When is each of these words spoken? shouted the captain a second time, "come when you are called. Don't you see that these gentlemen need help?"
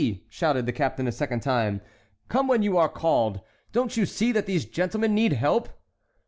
shouted 0.29 0.65
the 0.65 0.71
captain 0.73 1.07
a 1.07 1.11
second 1.11 1.41
time, 1.41 1.79
"come 2.27 2.47
when 2.47 2.63
you 2.63 2.75
are 2.75 2.89
called. 2.89 3.39
Don't 3.71 3.95
you 3.97 4.07
see 4.07 4.31
that 4.31 4.47
these 4.47 4.65
gentlemen 4.65 5.13
need 5.13 5.33
help?" 5.33 5.69